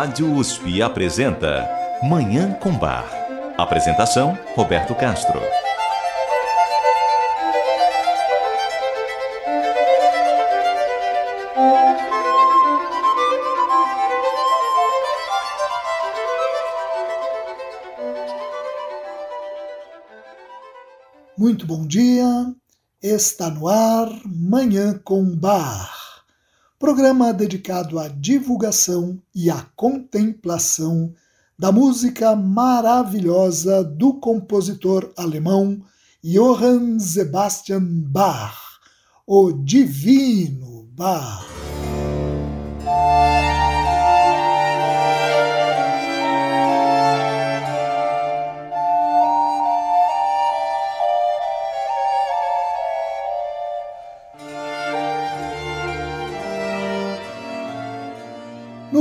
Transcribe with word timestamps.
Rádio 0.00 0.34
USP 0.34 0.80
apresenta 0.80 1.68
Manhã 2.02 2.54
com 2.54 2.72
Bar. 2.72 3.04
Apresentação: 3.58 4.32
Roberto 4.54 4.94
Castro. 4.94 5.38
Muito 21.36 21.66
bom 21.66 21.86
dia. 21.86 22.24
Está 23.02 23.50
no 23.50 23.68
ar 23.68 24.08
Manhã 24.24 24.98
com 25.04 25.36
Bar 25.36 25.89
programa 26.80 27.30
dedicado 27.30 27.98
à 27.98 28.08
divulgação 28.08 29.20
e 29.34 29.50
à 29.50 29.66
contemplação 29.76 31.12
da 31.58 31.70
música 31.70 32.34
maravilhosa 32.34 33.84
do 33.84 34.14
compositor 34.14 35.12
alemão 35.14 35.82
Johann 36.24 36.98
Sebastian 36.98 37.84
Bach, 37.84 38.56
o 39.26 39.52
Divino 39.52 40.88
Bach. 40.94 41.46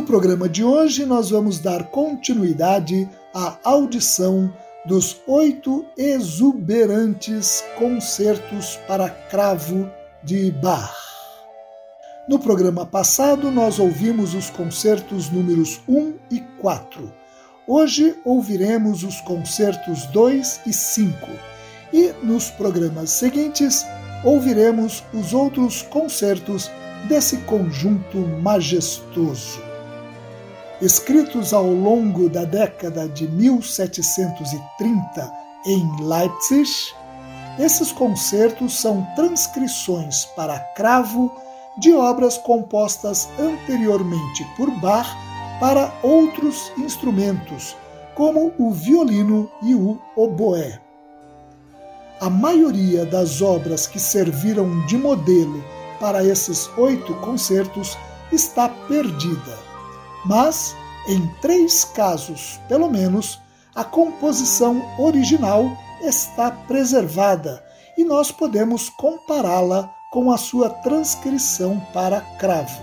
Programa 0.10 0.50
de 0.50 0.64
hoje, 0.64 1.06
nós 1.06 1.30
vamos 1.30 1.60
dar 1.60 1.84
continuidade 1.92 3.08
à 3.32 3.60
audição 3.64 4.52
dos 4.84 5.22
oito 5.28 5.86
exuberantes 5.96 7.64
concertos 7.78 8.76
para 8.88 9.08
cravo 9.08 9.88
de 10.24 10.50
Bach. 10.50 10.92
No 12.28 12.40
programa 12.40 12.88
passado, 12.88 13.52
nós 13.52 13.78
ouvimos 13.78 14.34
os 14.34 14.50
concertos 14.50 15.30
números 15.30 15.80
1 15.88 16.16
e 16.32 16.40
4. 16.60 17.14
Hoje 17.68 18.16
ouviremos 18.26 19.04
os 19.04 19.22
concertos 19.22 20.08
2 20.08 20.62
e 20.66 20.74
5. 20.74 21.28
E 21.94 22.14
nos 22.24 22.50
programas 22.50 23.12
seguintes, 23.12 23.86
ouviremos 24.24 25.04
os 25.14 25.36
outros 25.36 25.84
concertos 25.84 26.72
desse 27.08 27.38
conjunto 27.42 28.18
majestoso 28.42 29.69
escritos 30.82 31.54
ao 31.54 31.70
longo 31.70 32.30
da 32.30 32.46
década 32.46 33.10
de 33.10 33.28
1730 33.28 35.34
em 35.66 35.86
Leipzig, 36.02 36.70
esses 37.60 37.92
concertos 37.92 38.80
são 38.80 39.06
transcrições 39.16 40.24
para 40.38 40.58
cravo 40.76 41.36
de 41.78 41.94
obras 41.94 42.38
compostas 42.38 43.28
anteriormente 43.38 44.48
por 44.56 44.72
Bach 44.80 45.10
para 45.60 45.94
outros 46.02 46.72
instrumentos, 46.78 47.76
como 48.16 48.54
o 48.58 48.72
violino 48.72 49.52
e 49.62 49.76
o 49.76 50.00
oboé. 50.16 50.80
A 52.22 52.30
maioria 52.30 53.06
das 53.06 53.42
obras 53.42 53.86
que 53.86 54.00
serviram 54.00 54.86
de 54.86 54.98
modelo 54.98 55.62
para 56.00 56.24
esses 56.24 56.70
oito 56.78 57.14
concertos 57.16 57.98
está 58.32 58.70
perdida 58.70 59.69
mas 60.26 60.76
em 61.08 61.26
três 61.42 61.84
casos, 61.84 62.60
pelo 62.68 62.90
menos, 62.90 63.40
a 63.74 63.84
composição 63.84 64.84
original 65.00 65.72
está 66.02 66.52
preservada 66.52 67.64
e 67.98 68.04
nós 68.04 68.32
podemos 68.32 68.90
compará-la 68.90 69.94
com 70.12 70.32
a 70.32 70.38
sua 70.38 70.70
transcrição 70.70 71.80
para 71.94 72.22
cravo. 72.38 72.82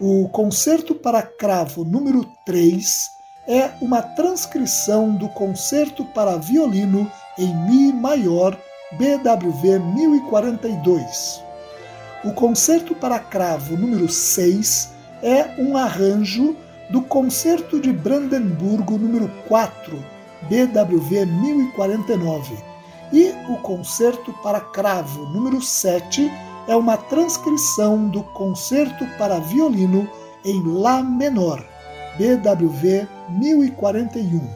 O 0.00 0.28
Concerto 0.28 0.94
para 0.94 1.22
Cravo 1.22 1.84
número 1.84 2.24
3 2.44 3.10
é 3.48 3.70
uma 3.80 4.02
transcrição 4.02 5.14
do 5.14 5.28
Concerto 5.30 6.04
para 6.04 6.36
Violino 6.36 7.10
em 7.38 7.54
Mi 7.66 7.92
maior 7.92 8.58
BWV 8.92 9.78
1042. 9.78 11.42
O 12.24 12.32
Concerto 12.32 12.94
para 12.94 13.18
Cravo 13.18 13.76
número 13.76 14.08
6 14.08 14.95
é 15.26 15.44
um 15.58 15.76
arranjo 15.76 16.54
do 16.88 17.02
Concerto 17.02 17.80
de 17.80 17.92
Brandemburgo 17.92 18.96
número 18.96 19.28
4, 19.48 19.98
BWV 20.42 21.26
1049, 21.26 22.56
e 23.12 23.34
o 23.48 23.56
Concerto 23.56 24.32
para 24.34 24.60
Cravo 24.60 25.26
número 25.26 25.60
7 25.60 26.30
é 26.68 26.76
uma 26.76 26.96
transcrição 26.96 28.08
do 28.08 28.22
Concerto 28.22 29.04
para 29.18 29.40
Violino 29.40 30.08
em 30.44 30.62
Lá 30.64 31.02
menor, 31.02 31.66
BWV 32.16 33.08
1041. 33.28 34.48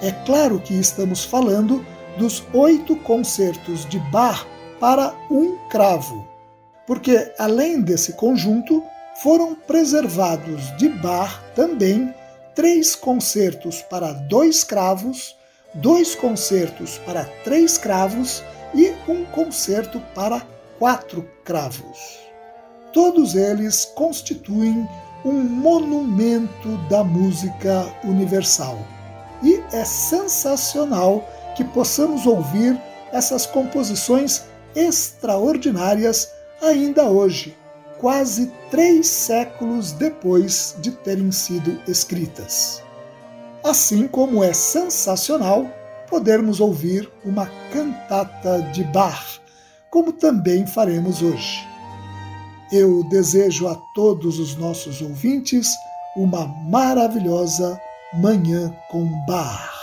É 0.00 0.10
claro 0.24 0.58
que 0.58 0.72
estamos 0.72 1.22
falando 1.22 1.84
dos 2.16 2.42
oito 2.54 2.96
concertos 2.96 3.86
de 3.86 3.98
Bach 4.10 4.46
para 4.80 5.14
um 5.30 5.58
cravo, 5.68 6.26
porque 6.86 7.30
além 7.38 7.82
desse 7.82 8.14
conjunto, 8.14 8.82
foram 9.20 9.54
preservados 9.54 10.76
de 10.76 10.88
Bach 10.88 11.40
também 11.54 12.14
três 12.54 12.94
concertos 12.94 13.82
para 13.82 14.12
dois 14.12 14.62
cravos, 14.64 15.36
dois 15.74 16.14
concertos 16.14 16.98
para 16.98 17.24
três 17.44 17.78
cravos 17.78 18.42
e 18.74 18.92
um 19.10 19.24
concerto 19.24 20.00
para 20.14 20.42
quatro 20.78 21.28
cravos. 21.44 22.20
Todos 22.92 23.34
eles 23.34 23.84
constituem 23.94 24.86
um 25.24 25.42
monumento 25.42 26.76
da 26.88 27.04
música 27.04 27.86
universal. 28.04 28.78
E 29.42 29.62
é 29.72 29.84
sensacional 29.84 31.26
que 31.56 31.64
possamos 31.64 32.26
ouvir 32.26 32.80
essas 33.12 33.46
composições 33.46 34.44
extraordinárias 34.74 36.30
ainda 36.60 37.04
hoje, 37.04 37.56
quase 38.02 38.52
três 38.68 39.06
séculos 39.06 39.92
depois 39.92 40.74
de 40.80 40.90
terem 40.90 41.30
sido 41.30 41.80
escritas. 41.86 42.82
Assim 43.64 44.08
como 44.08 44.42
é 44.42 44.52
sensacional 44.52 45.70
podermos 46.10 46.58
ouvir 46.58 47.08
uma 47.24 47.48
cantata 47.72 48.60
de 48.72 48.82
Bach, 48.82 49.40
como 49.88 50.12
também 50.12 50.66
faremos 50.66 51.22
hoje. 51.22 51.64
Eu 52.72 53.04
desejo 53.08 53.68
a 53.68 53.76
todos 53.94 54.40
os 54.40 54.56
nossos 54.56 55.00
ouvintes 55.00 55.68
uma 56.16 56.48
maravilhosa 56.68 57.80
Manhã 58.14 58.74
com 58.90 59.06
Bach. 59.26 59.81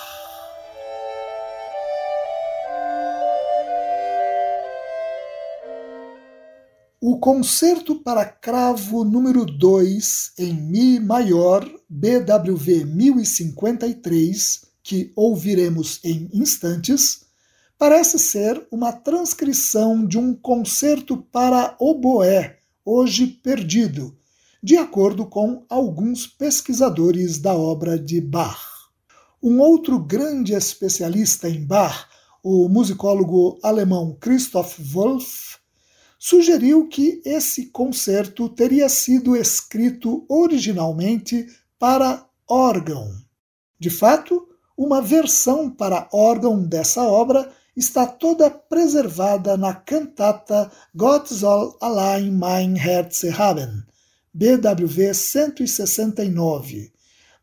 O 7.12 7.18
Concerto 7.18 7.96
para 7.96 8.24
Cravo 8.24 9.04
número 9.04 9.44
2 9.44 10.34
em 10.38 10.54
Mi 10.54 11.00
maior, 11.00 11.68
BWV 11.90 12.86
1053, 12.86 14.66
que 14.84 15.12
ouviremos 15.16 16.00
em 16.04 16.30
instantes, 16.32 17.22
parece 17.80 18.20
ser 18.20 18.64
uma 18.72 18.92
transcrição 18.92 20.06
de 20.06 20.20
um 20.20 20.36
concerto 20.36 21.18
para 21.18 21.76
oboé, 21.80 22.60
hoje 22.86 23.26
perdido, 23.26 24.16
de 24.62 24.78
acordo 24.78 25.26
com 25.26 25.66
alguns 25.68 26.28
pesquisadores 26.28 27.40
da 27.40 27.56
obra 27.56 27.98
de 27.98 28.22
Bach. 28.22 28.62
Um 29.42 29.60
outro 29.60 29.98
grande 29.98 30.54
especialista 30.54 31.50
em 31.50 31.66
Bach, 31.66 32.06
o 32.44 32.70
musicólogo 32.70 33.58
alemão 33.64 34.16
Christoph 34.22 34.78
Wolff, 34.78 35.49
sugeriu 36.20 36.88
que 36.90 37.22
esse 37.24 37.68
concerto 37.68 38.50
teria 38.50 38.90
sido 38.90 39.38
escrito 39.38 40.26
originalmente 40.28 41.48
para 41.80 42.28
órgão. 42.46 43.10
De 43.80 43.90
fato, 43.90 44.46
uma 44.78 45.02
versão 45.02 45.70
para 45.70 46.10
órgão 46.12 46.62
dessa 46.62 47.04
obra 47.04 47.50
está 47.76 48.06
toda 48.06 48.50
preservada 48.50 49.56
na 49.56 49.74
cantata 49.74 50.70
Gott 50.94 51.34
soll 51.34 51.78
allein 51.80 52.32
mein 52.32 52.76
Herz 52.76 53.24
haben, 53.24 53.86
BWV 54.34 55.14
169, 55.14 56.92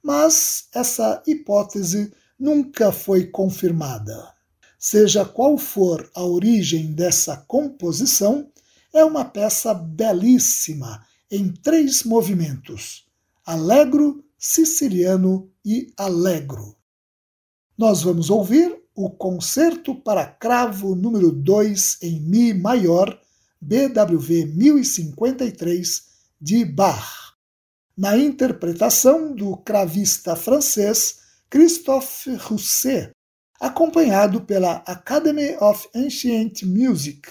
mas 0.03 0.69
essa 0.75 1.23
hipótese 1.27 2.13
nunca 2.39 2.93
foi 2.93 3.27
confirmada. 3.29 4.35
Seja 4.79 5.25
qual 5.25 5.57
for 5.57 6.09
a 6.15 6.23
origem 6.23 6.93
dessa 6.93 7.39
composição, 7.49 8.51
é 8.97 9.05
uma 9.05 9.27
peça 9.27 9.75
belíssima 9.75 11.07
em 11.31 11.53
três 11.53 12.03
movimentos: 12.03 13.07
allegro, 13.45 14.25
siciliano 14.39 15.51
e 15.63 15.93
allegro. 15.99 16.75
Nós 17.77 18.03
vamos 18.03 18.31
ouvir 18.31 18.75
o 18.95 19.11
Concerto 19.11 19.95
para 19.95 20.25
Cravo 20.25 20.95
número 20.95 21.31
2 21.31 21.99
em 22.01 22.21
Mi 22.21 22.55
maior, 22.55 23.21
BWV 23.61 24.47
1053, 24.47 26.07
de 26.41 26.65
Bach, 26.65 27.35
na 27.95 28.17
interpretação 28.17 29.35
do 29.35 29.59
cravista 29.59 30.35
francês 30.35 31.19
Christophe 31.51 32.35
Rousset, 32.37 33.11
acompanhado 33.61 34.41
pela 34.41 34.77
Academy 34.87 35.55
of 35.61 35.87
Ancient 35.95 36.63
Music 36.63 37.29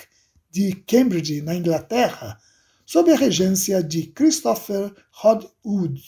de 0.55 0.71
Cambridge, 0.87 1.41
na 1.41 1.53
Inglaterra, 1.53 2.39
sob 2.85 3.11
a 3.11 3.17
regência 3.17 3.83
de 3.83 4.03
Christopher 4.03 4.89
Hodwood. 5.11 6.01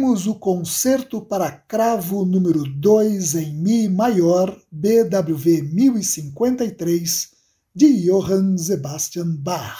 Ouvimos 0.00 0.26
o 0.26 0.34
concerto 0.34 1.20
para 1.20 1.50
cravo 1.50 2.24
número 2.24 2.64
2 2.64 3.34
em 3.34 3.54
Mi 3.54 3.88
maior, 3.88 4.56
BWV 4.72 5.62
1053, 5.62 7.28
de 7.74 8.06
Johann 8.06 8.56
Sebastian 8.56 9.36
Bach. 9.38 9.78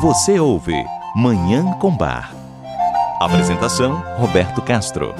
Você 0.00 0.40
ouve 0.40 0.74
Manhã 1.14 1.78
com 1.78 1.96
Bar. 1.96 2.34
Apresentação: 3.20 4.02
Roberto 4.18 4.60
Castro. 4.62 5.14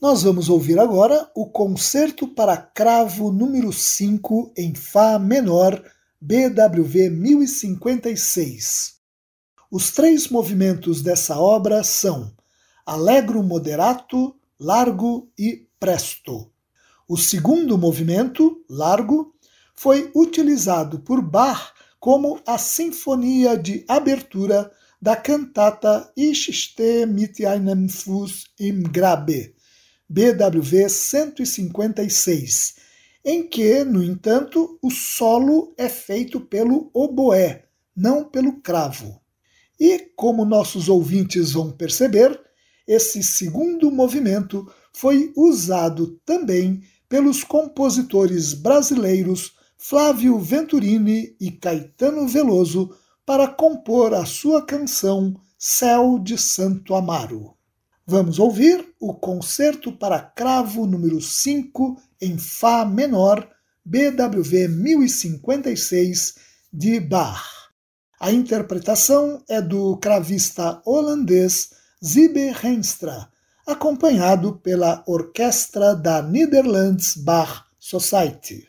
Nós 0.00 0.24
vamos 0.24 0.48
ouvir 0.48 0.80
agora 0.80 1.30
o 1.36 1.46
concerto 1.46 2.26
para 2.26 2.56
cravo 2.56 3.30
número 3.30 3.72
5 3.72 4.52
em 4.56 4.74
Fá 4.74 5.20
menor 5.20 5.80
BWV 6.24 7.10
1056. 7.10 8.94
Os 9.68 9.90
três 9.90 10.28
movimentos 10.28 11.02
dessa 11.02 11.36
obra 11.36 11.82
são 11.82 12.32
Allegro 12.86 13.42
moderato, 13.42 14.36
largo 14.56 15.28
e 15.36 15.66
presto. 15.80 16.48
O 17.08 17.16
segundo 17.16 17.76
movimento, 17.76 18.64
largo, 18.70 19.34
foi 19.74 20.12
utilizado 20.14 21.00
por 21.00 21.20
Bach 21.20 21.72
como 21.98 22.40
a 22.46 22.56
sinfonia 22.56 23.58
de 23.58 23.84
abertura 23.88 24.70
da 25.00 25.16
cantata 25.16 26.08
Ich 26.16 26.52
stehe 26.52 27.04
mit 27.04 27.44
einem 27.44 27.88
Fuß 27.88 28.44
im 28.60 28.84
Grabe, 28.84 29.56
BWV 30.08 30.88
156, 30.88 32.81
em 33.24 33.46
que, 33.46 33.84
no 33.84 34.02
entanto, 34.02 34.78
o 34.82 34.90
solo 34.90 35.72
é 35.76 35.88
feito 35.88 36.40
pelo 36.40 36.90
oboé, 36.92 37.66
não 37.94 38.24
pelo 38.24 38.60
cravo. 38.60 39.20
E, 39.78 39.98
como 40.16 40.44
nossos 40.44 40.88
ouvintes 40.88 41.52
vão 41.52 41.70
perceber, 41.70 42.40
esse 42.86 43.22
segundo 43.22 43.90
movimento 43.90 44.70
foi 44.92 45.32
usado 45.36 46.20
também 46.24 46.82
pelos 47.08 47.44
compositores 47.44 48.54
brasileiros 48.54 49.54
Flávio 49.78 50.38
Venturini 50.38 51.36
e 51.40 51.50
Caetano 51.50 52.26
Veloso 52.28 52.94
para 53.26 53.48
compor 53.48 54.14
a 54.14 54.24
sua 54.24 54.64
canção 54.64 55.34
Céu 55.58 56.18
de 56.18 56.38
Santo 56.38 56.94
Amaro. 56.94 57.54
Vamos 58.06 58.40
ouvir 58.40 58.84
o 58.98 59.14
Concerto 59.14 59.92
para 59.92 60.20
Cravo 60.20 60.86
número 60.86 61.20
5 61.20 61.96
em 62.20 62.36
Fá 62.36 62.84
menor, 62.84 63.48
BWV 63.84 64.66
1056 64.68 66.34
de 66.72 66.98
Bach. 66.98 67.44
A 68.18 68.32
interpretação 68.32 69.40
é 69.48 69.62
do 69.62 69.96
cravista 69.98 70.82
holandês 70.84 71.70
Zibe 72.04 72.52
Henstra, 72.64 73.28
acompanhado 73.64 74.56
pela 74.56 75.04
orquestra 75.06 75.94
da 75.94 76.20
Netherlands 76.20 77.16
Bach 77.16 77.66
Society. 77.78 78.68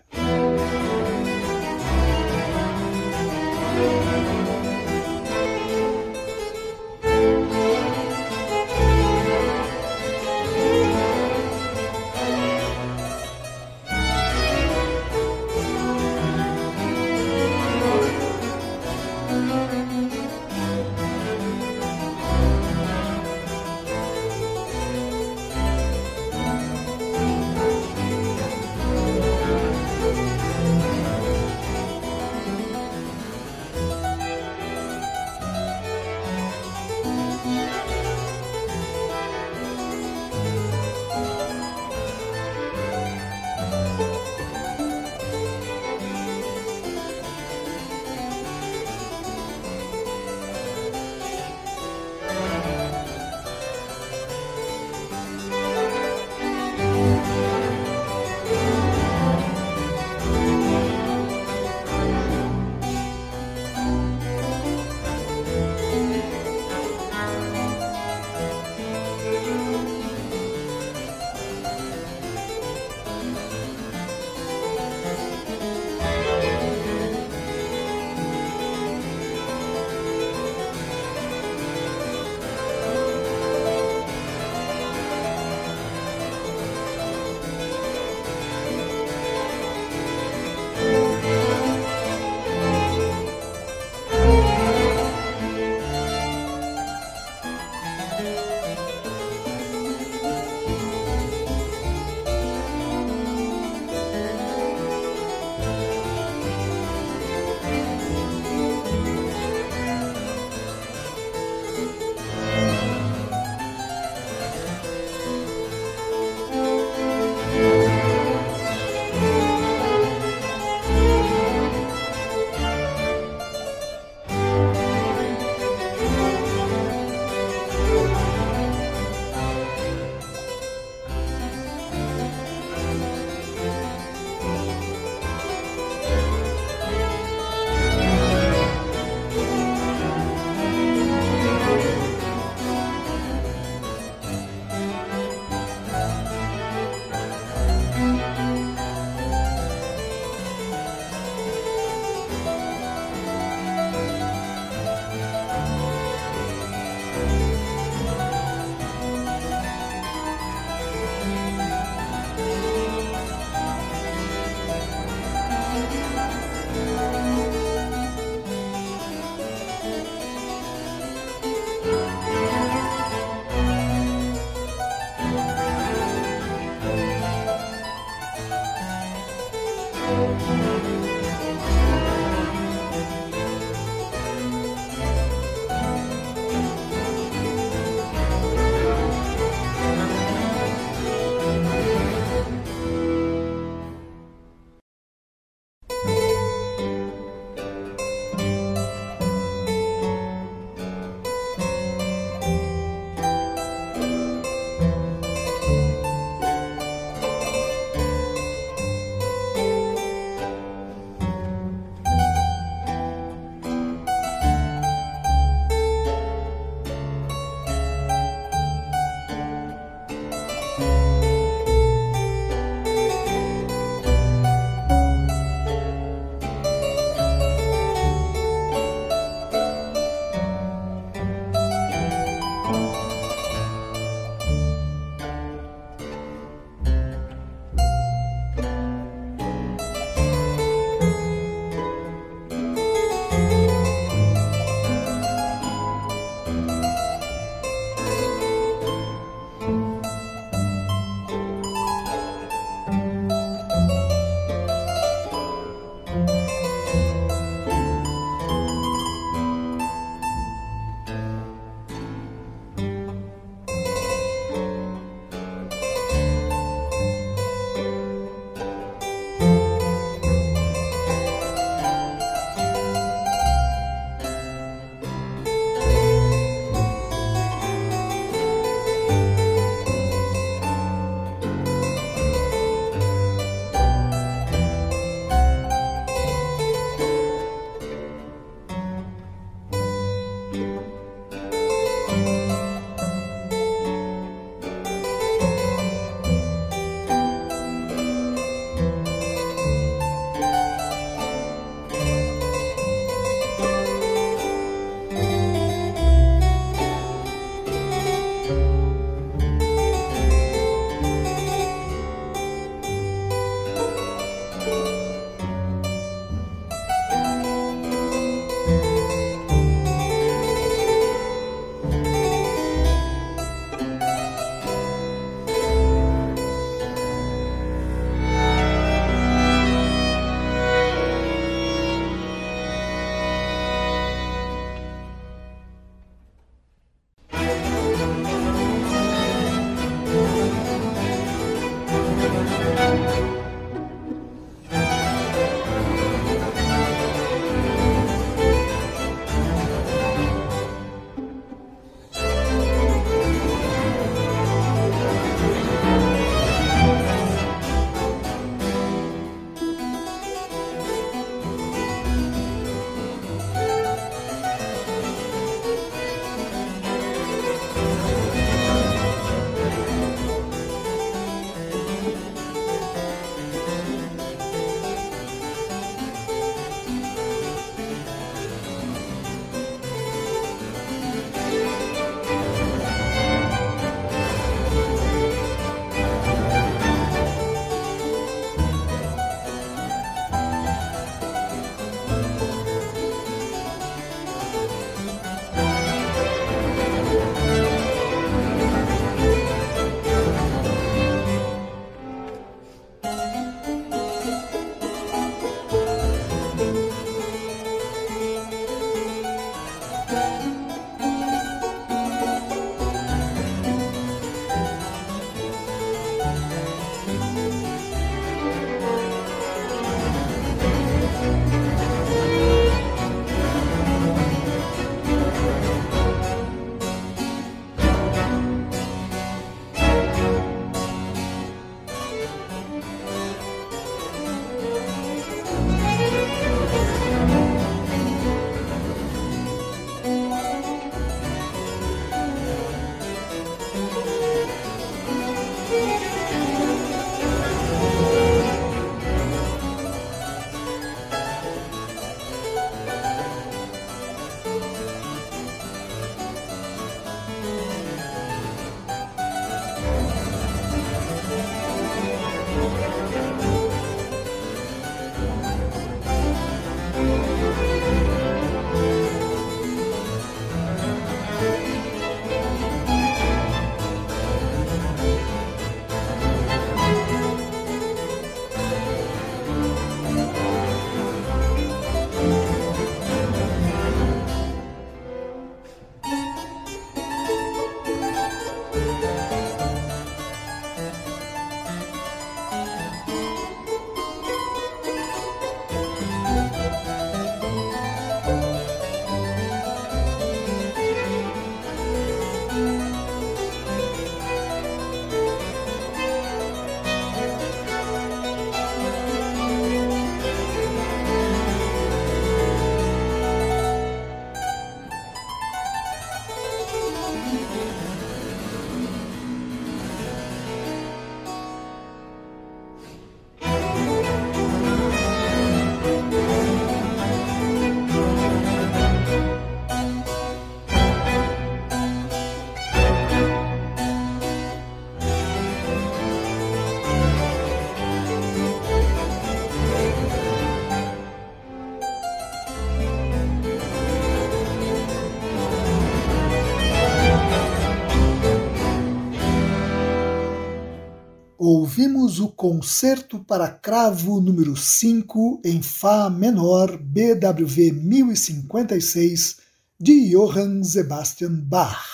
Ouvimos 551.47 552.19
o 552.19 552.29
Concerto 552.29 553.19
para 553.19 553.49
Cravo 553.49 554.21
número 554.21 554.55
5 554.55 555.41
em 555.43 555.61
Fá 555.61 556.09
menor 556.09 556.77
BWV 556.77 557.71
1056 557.71 559.37
de 559.79 560.11
Johann 560.11 560.63
Sebastian 560.63 561.33
Bach. 561.33 561.85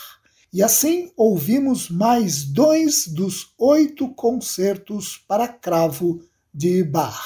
E 0.54 0.62
assim 0.62 1.12
ouvimos 1.18 1.90
mais 1.90 2.44
dois 2.44 3.08
dos 3.08 3.54
oito 3.58 4.10
concertos 4.10 5.18
para 5.28 5.48
cravo 5.48 6.22
de 6.54 6.84
Bach. 6.84 7.20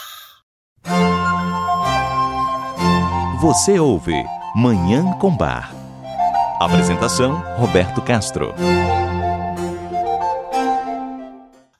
Você 3.41 3.79
ouve 3.79 4.15
Manhã 4.55 5.11
com 5.19 5.35
Bar. 5.35 5.73
Apresentação 6.59 7.43
Roberto 7.57 8.01
Castro. 8.01 8.53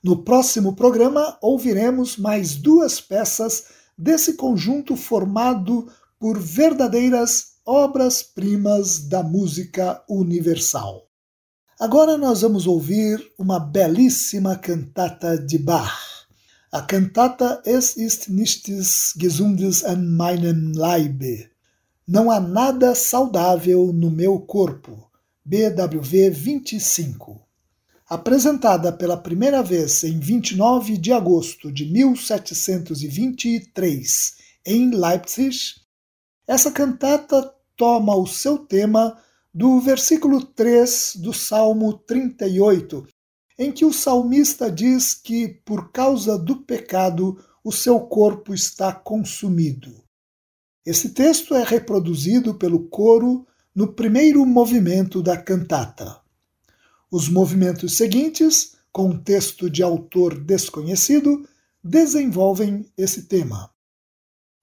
No 0.04 0.22
próximo 0.22 0.76
programa, 0.76 1.38
ouviremos 1.40 2.18
mais 2.18 2.56
duas 2.56 3.00
peças 3.00 3.64
desse 3.96 4.34
conjunto 4.34 4.96
formado 4.96 5.90
por 6.20 6.38
verdadeiras 6.38 7.54
obras-primas 7.64 8.98
da 8.98 9.22
música 9.22 10.04
universal. 10.06 11.08
Agora 11.80 12.18
nós 12.18 12.42
vamos 12.42 12.66
ouvir 12.66 13.32
uma 13.38 13.58
belíssima 13.58 14.56
cantata 14.56 15.38
de 15.38 15.56
Bach. 15.56 16.26
A 16.70 16.82
cantata 16.82 17.62
Es 17.64 17.96
ist 17.96 18.28
nichts 18.28 19.14
Gesundes 19.18 19.82
an 19.86 19.96
meinem 20.18 20.72
Leibe. 20.76 21.48
Não 22.06 22.30
há 22.30 22.38
nada 22.38 22.94
saudável 22.94 23.90
no 23.90 24.10
meu 24.10 24.38
corpo. 24.38 25.10
BWV 25.46 26.28
25 26.28 27.43
apresentada 28.14 28.92
pela 28.92 29.16
primeira 29.16 29.62
vez 29.62 30.02
em 30.04 30.18
29 30.18 30.96
de 30.96 31.12
agosto 31.12 31.72
de 31.72 31.84
1723 31.84 34.36
em 34.64 34.90
Leipzig, 34.90 35.58
essa 36.46 36.70
cantata 36.70 37.52
toma 37.76 38.16
o 38.16 38.26
seu 38.26 38.58
tema 38.58 39.18
do 39.52 39.80
versículo 39.80 40.44
3 40.44 41.16
do 41.16 41.32
Salmo 41.32 41.92
38, 41.92 43.04
em 43.58 43.72
que 43.72 43.84
o 43.84 43.92
salmista 43.92 44.70
diz 44.70 45.14
que, 45.14 45.48
por 45.48 45.90
causa 45.90 46.38
do 46.38 46.62
pecado, 46.62 47.36
o 47.62 47.72
seu 47.72 48.00
corpo 48.00 48.54
está 48.54 48.92
consumido. 48.92 50.04
Esse 50.86 51.08
texto 51.10 51.54
é 51.54 51.64
reproduzido 51.64 52.54
pelo 52.54 52.88
coro 52.88 53.46
no 53.74 53.92
primeiro 53.92 54.46
movimento 54.46 55.20
da 55.22 55.36
cantata. 55.36 56.23
Os 57.16 57.28
movimentos 57.28 57.96
seguintes, 57.96 58.72
com 58.90 59.16
texto 59.16 59.70
de 59.70 59.84
autor 59.84 60.36
desconhecido, 60.36 61.48
desenvolvem 61.80 62.90
esse 62.98 63.28
tema. 63.28 63.70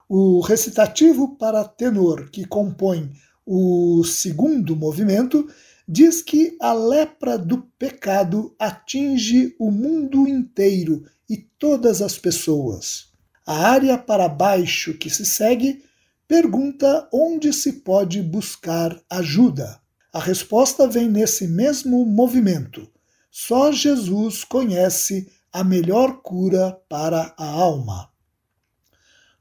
O 0.06 0.38
recitativo 0.40 1.34
para 1.38 1.64
tenor 1.64 2.28
que 2.28 2.44
compõe 2.44 3.10
o 3.46 4.04
segundo 4.04 4.76
movimento 4.76 5.48
diz 5.88 6.20
que 6.20 6.54
a 6.60 6.74
lepra 6.74 7.38
do 7.38 7.62
pecado 7.78 8.54
atinge 8.58 9.56
o 9.58 9.70
mundo 9.70 10.28
inteiro 10.28 11.06
e 11.26 11.38
todas 11.38 12.02
as 12.02 12.18
pessoas. 12.18 13.14
A 13.46 13.66
área 13.66 13.96
para 13.96 14.28
baixo 14.28 14.92
que 14.98 15.08
se 15.08 15.24
segue 15.24 15.82
pergunta 16.28 17.08
onde 17.10 17.50
se 17.50 17.72
pode 17.80 18.20
buscar 18.20 19.00
ajuda. 19.08 19.81
A 20.12 20.20
resposta 20.20 20.86
vem 20.86 21.08
nesse 21.08 21.48
mesmo 21.48 22.04
movimento. 22.04 22.86
Só 23.30 23.72
Jesus 23.72 24.44
conhece 24.44 25.26
a 25.50 25.64
melhor 25.64 26.20
cura 26.20 26.78
para 26.86 27.34
a 27.38 27.46
alma. 27.46 28.10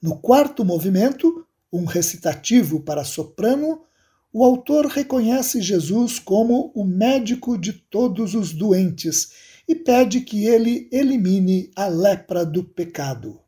No 0.02 0.18
quarto 0.18 0.64
movimento, 0.64 1.46
um 1.74 1.84
recitativo 1.84 2.80
para 2.80 3.04
soprano, 3.04 3.84
o 4.32 4.46
autor 4.46 4.86
reconhece 4.86 5.62
Jesus 5.62 6.20
como 6.20 6.72
o 6.74 6.86
médico 6.86 7.58
de 7.58 7.74
todos 7.74 8.34
os 8.34 8.54
doentes 8.54 9.34
e 9.68 9.76
pede 9.76 10.22
que 10.22 10.46
ele 10.46 10.88
elimine 10.90 11.70
a 11.76 11.88
lepra 11.88 12.46
do 12.46 12.64
pecado. 12.64 13.42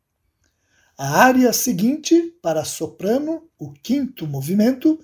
A 0.97 1.21
área 1.21 1.53
seguinte, 1.53 2.37
para 2.41 2.65
soprano, 2.65 3.47
o 3.57 3.71
quinto 3.71 4.27
movimento, 4.27 4.99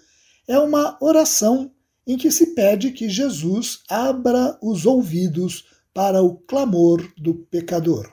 é 0.45 0.59
uma 0.59 0.97
oração 1.01 1.71
em 2.09 2.17
que 2.17 2.31
se 2.31 2.55
pede 2.55 2.91
que 2.91 3.07
Jesus 3.07 3.83
abra 3.87 4.57
os 4.63 4.87
ouvidos 4.87 5.65
para 5.93 6.23
o 6.23 6.37
clamor 6.37 7.07
do 7.15 7.35
pecador. 7.35 8.11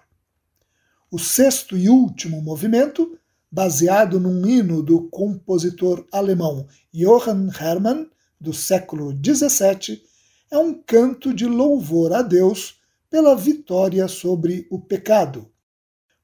O 1.11 1.19
sexto 1.19 1.79
e 1.79 1.89
último 1.89 2.43
movimento, 2.43 3.19
baseado 3.51 4.21
num 4.21 4.47
hino 4.47 4.83
do 4.83 5.09
compositor 5.09 6.07
alemão 6.13 6.67
Johann 6.93 7.49
Hermann, 7.59 8.11
do 8.39 8.53
século 8.53 9.13
XVII, 9.13 10.03
é 10.51 10.59
um 10.59 10.75
canto 10.75 11.33
de 11.33 11.47
louvor 11.47 12.13
a 12.13 12.21
Deus 12.21 12.75
pela 13.09 13.35
vitória 13.35 14.07
sobre 14.09 14.67
o 14.71 14.79
pecado. 14.79 15.51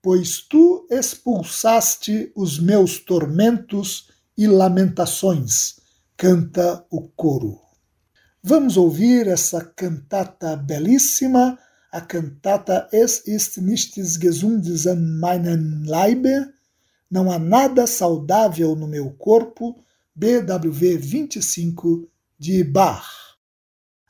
Pois 0.03 0.43
tu 0.43 0.87
expulsaste 0.91 2.31
os 2.37 2.59
meus 2.59 2.99
tormentos 2.99 4.11
e 4.37 4.47
lamentações, 4.47 5.77
canta 6.19 6.85
o 6.91 7.09
coro. 7.09 7.62
Vamos 8.45 8.77
ouvir 8.77 9.29
essa 9.29 9.61
cantata 9.65 10.57
belíssima, 10.57 11.57
a 11.93 12.01
cantata 12.01 12.89
Es 12.93 13.23
ist 13.25 13.59
nichts 13.59 14.19
Gesundes 14.19 14.85
an 14.89 15.21
meinem 15.21 15.85
Leibe, 15.85 16.53
Não 17.09 17.31
há 17.31 17.39
nada 17.39 17.87
saudável 17.87 18.75
no 18.75 18.89
meu 18.89 19.11
corpo, 19.11 19.77
BWV 20.13 20.97
25 20.97 22.09
de 22.37 22.65
Bach. 22.65 23.37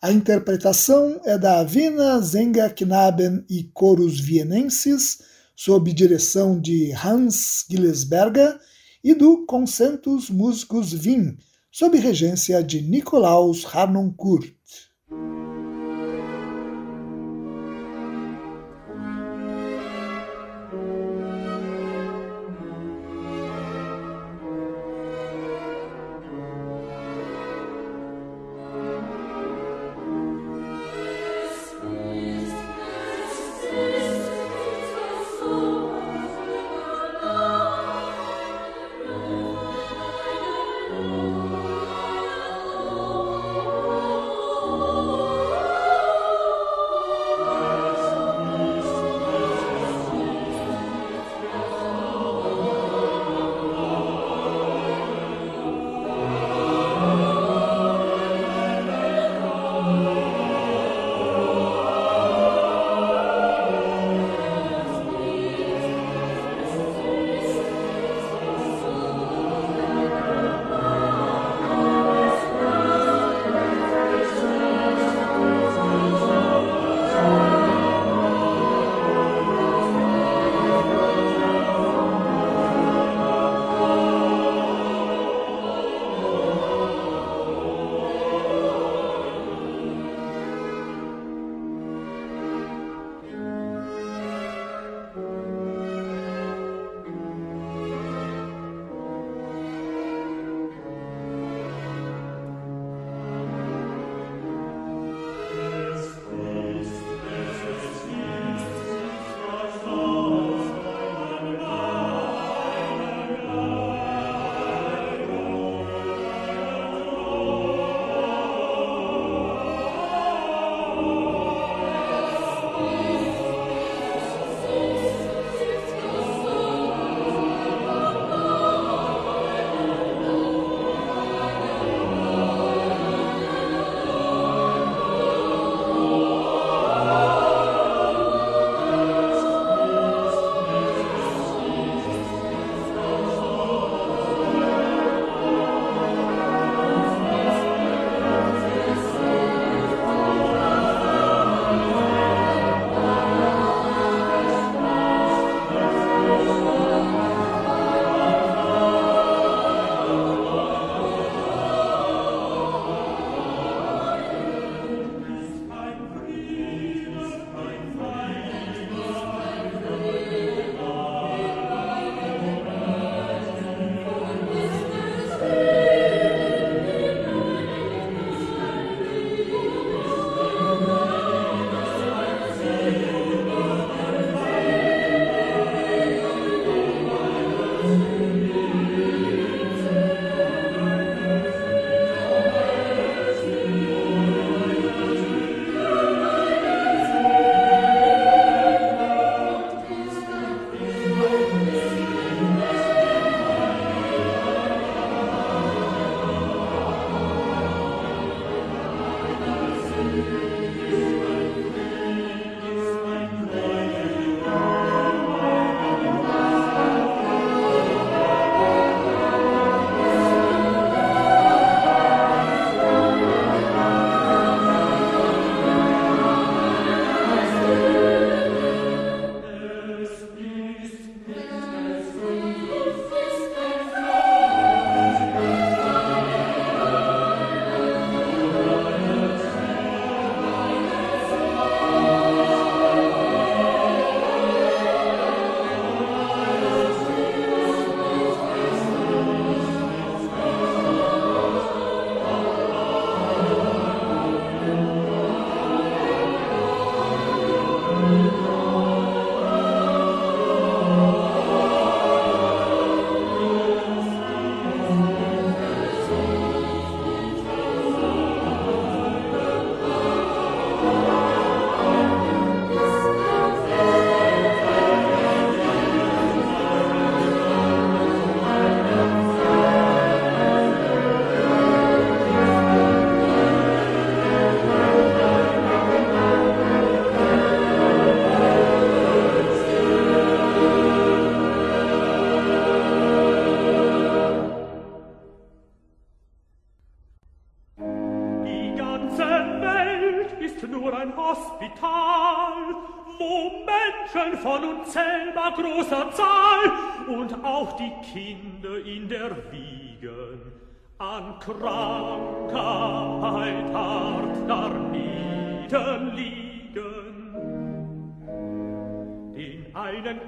A 0.01 0.11
interpretação 0.11 1.21
é 1.25 1.37
da 1.37 1.61
Avina 1.61 2.19
Zenga 2.21 2.71
Knaben 2.71 3.45
e 3.51 3.65
Coros 3.65 4.19
Vienenses, 4.19 5.19
sob 5.55 5.93
direção 5.93 6.59
de 6.59 6.91
Hans 6.93 7.67
Gillesberger, 7.69 8.59
e 9.05 9.13
do 9.13 9.45
Concentus 9.45 10.31
Musicus 10.31 10.95
Wien, 10.95 11.37
sob 11.73 11.97
regência 11.99 12.63
de 12.63 12.83
Nicolaus 12.83 13.65
Harnoncourt. 13.65 14.55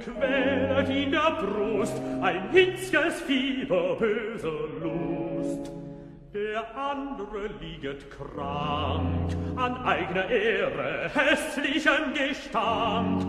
quälet 0.03 0.89
in 0.89 1.11
der 1.11 1.31
Brust 1.41 2.01
ein 2.23 2.51
hitzges 2.51 3.21
Fieber 3.23 3.97
böse 3.97 4.53
Lust. 4.83 5.71
Der 6.33 6.65
andere 6.77 7.51
lieget 7.61 8.11
krank 8.11 9.33
an 9.57 9.77
eigner 9.85 10.29
Ehre 10.29 11.11
hässlichem 11.15 12.13
gestank 12.15 13.23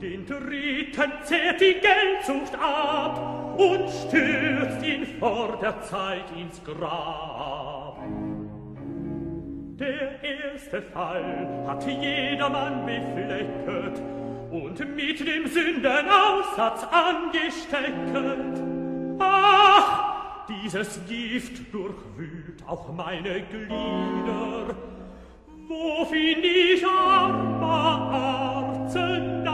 Den 0.00 0.24
dritten 0.24 1.12
zehrt 1.24 1.60
die 1.60 1.76
Geldsucht 1.78 2.54
ab 2.54 3.58
und 3.58 3.86
stürzt 3.90 4.82
ihn 4.82 5.04
vor 5.18 5.58
der 5.60 5.78
Zeit 5.82 6.24
ins 6.34 6.58
Grab. 6.64 7.98
Der 9.78 10.22
erste 10.22 10.80
Fall 10.80 11.46
hat 11.66 11.86
jedermann 11.86 12.86
beflecket, 12.86 14.00
und 14.50 14.80
mit 14.96 15.20
dem 15.20 15.46
Sündenaussatz 15.46 16.84
angestecket. 16.90 18.60
Ach, 19.18 20.46
dieses 20.48 21.00
Gift 21.06 21.72
durchwühlt 21.72 22.62
auch 22.66 22.92
meine 22.92 23.42
Glieder. 23.42 24.74
Wo 25.68 26.04
find 26.04 26.44
ich 26.44 26.84
armer 26.84 28.10
Arzenei? 28.84 29.50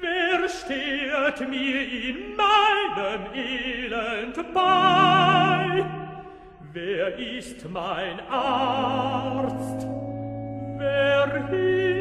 Wer 0.00 0.48
steht 0.48 1.48
mir 1.48 1.82
in 1.82 2.34
meinem 2.36 3.32
Elend 3.32 4.52
bei? 4.52 5.84
Wer 6.72 7.16
ist 7.16 7.68
mein 7.70 8.18
Arzt? 8.28 9.86
Wer 10.78 11.46
hilft? 11.48 11.99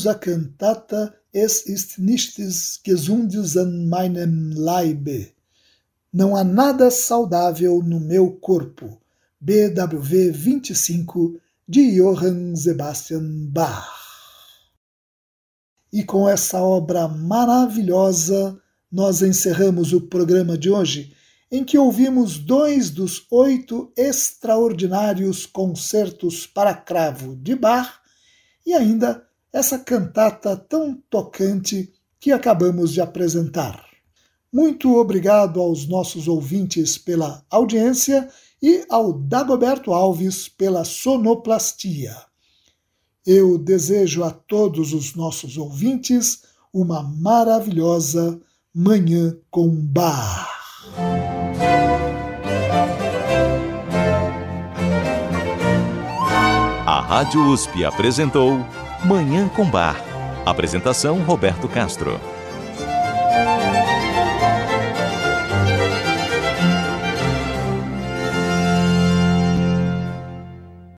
Ouvimos 0.00 0.06
a 0.06 0.14
cantata 0.14 1.14
Es 1.32 1.66
ist 1.66 1.98
nichts 1.98 2.80
Gesundes 2.84 3.56
an 3.56 3.88
meinem 3.88 4.50
Leibe. 4.52 5.32
Não 6.12 6.34
há 6.34 6.42
nada 6.42 6.90
saudável 6.90 7.82
no 7.82 8.00
meu 8.00 8.32
corpo. 8.32 9.00
BWV 9.40 10.32
25 10.32 11.38
de 11.68 11.96
Johann 11.96 12.56
Sebastian 12.56 13.46
Bach. 13.48 13.86
E 15.92 16.02
com 16.02 16.28
essa 16.28 16.60
obra 16.60 17.06
maravilhosa, 17.06 18.60
nós 18.90 19.22
encerramos 19.22 19.92
o 19.92 20.00
programa 20.00 20.58
de 20.58 20.68
hoje, 20.70 21.14
em 21.50 21.64
que 21.64 21.78
ouvimos 21.78 22.38
dois 22.38 22.90
dos 22.90 23.24
oito 23.30 23.92
extraordinários 23.96 25.46
concertos 25.46 26.46
para 26.46 26.74
cravo 26.74 27.36
de 27.36 27.54
Bach 27.54 28.00
e 28.66 28.74
ainda 28.74 29.29
essa 29.52 29.78
cantata 29.78 30.56
tão 30.56 30.94
tocante 31.08 31.92
que 32.18 32.32
acabamos 32.32 32.92
de 32.92 33.00
apresentar. 33.00 33.84
Muito 34.52 34.96
obrigado 34.96 35.60
aos 35.60 35.86
nossos 35.86 36.28
ouvintes 36.28 36.98
pela 36.98 37.44
audiência 37.48 38.28
e 38.62 38.84
ao 38.88 39.12
Dagoberto 39.12 39.92
Alves 39.92 40.48
pela 40.48 40.84
sonoplastia. 40.84 42.14
Eu 43.26 43.56
desejo 43.56 44.24
a 44.24 44.30
todos 44.30 44.92
os 44.92 45.14
nossos 45.14 45.56
ouvintes 45.56 46.42
uma 46.72 47.02
maravilhosa 47.02 48.40
Manhã 48.74 49.36
com 49.50 49.68
Bar. 49.68 50.48
A 56.86 57.00
Rádio 57.00 57.52
USP 57.52 57.84
apresentou 57.84 58.58
Manhã 59.04 59.48
com 59.48 59.64
Bar. 59.64 59.96
Apresentação 60.44 61.22
Roberto 61.22 61.66
Castro. 61.66 62.20